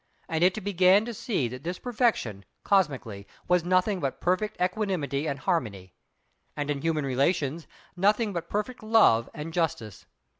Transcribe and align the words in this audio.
And 0.27 0.43
it 0.43 0.63
began 0.63 1.05
to 1.05 1.13
see 1.13 1.47
that 1.49 1.61
this 1.63 1.77
Perfection, 1.77 2.43
cosmically, 2.63 3.27
was 3.47 3.63
nothing 3.63 3.99
but 3.99 4.19
perfect 4.19 4.59
Equanimity 4.59 5.27
and 5.27 5.37
Harmony; 5.37 5.93
and 6.57 6.71
in 6.71 6.81
human 6.81 7.05
relations, 7.05 7.67
nothing 7.95 8.33
but 8.33 8.49
perfect 8.49 8.81
Love 8.81 9.29
and 9.35 9.53
Justice. 9.53 10.07